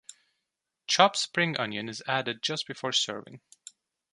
Chopped 0.87 1.15
spring 1.17 1.55
onion 1.57 1.87
is 1.87 2.01
added 2.07 2.41
just 2.41 2.65
before 2.65 2.91
serving. 2.91 3.39